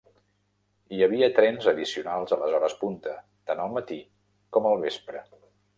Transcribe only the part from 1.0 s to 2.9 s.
havia trens addicionals a les hores